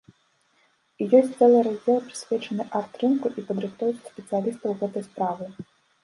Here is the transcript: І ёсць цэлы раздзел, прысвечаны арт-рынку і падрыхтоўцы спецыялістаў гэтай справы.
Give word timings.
І 1.03 1.07
ёсць 1.17 1.33
цэлы 1.41 1.59
раздзел, 1.67 1.99
прысвечаны 2.07 2.65
арт-рынку 2.79 3.27
і 3.41 3.43
падрыхтоўцы 3.49 4.01
спецыялістаў 4.13 4.73
гэтай 4.81 5.03
справы. 5.09 5.45